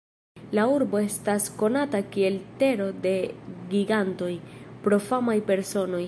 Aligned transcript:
La 0.59 0.61
urbo 0.75 1.01
estas 1.07 1.43
konata 1.59 2.01
kiel 2.15 2.39
"Tero 2.63 2.87
de 3.03 3.13
Gigantoj" 3.75 4.31
pro 4.87 4.99
famaj 5.11 5.37
personoj. 5.51 5.99